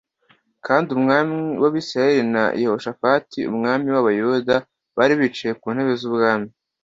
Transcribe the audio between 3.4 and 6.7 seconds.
umwami w’Abayuda bari bicaye ku ntebe z’ubwami